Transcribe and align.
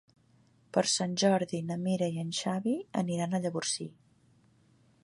Per 0.77 0.83
Sant 0.93 1.13
Jordi 1.23 1.59
na 1.67 1.77
Mira 1.83 2.09
i 2.17 2.17
en 2.25 2.33
Xavi 2.39 2.75
aniran 3.05 3.37
a 3.41 3.45
Llavorsí. 3.47 3.89